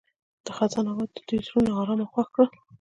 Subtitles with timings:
[0.45, 2.49] د خزان اواز د دوی زړونه ارامه او خوښ کړل.